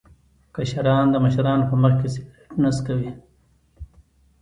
[0.55, 3.11] کشران د مشرانو په مخ کې سګرټ نه څکوي.